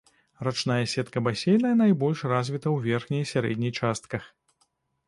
Рачная 0.45 0.85
сетка 0.93 1.17
басейна 1.27 1.75
найбольш 1.83 2.25
развіта 2.33 2.63
ў 2.75 2.95
верхняй 2.95 3.21
і 3.29 3.33
сярэдняй 3.35 3.71
частках. 3.81 4.23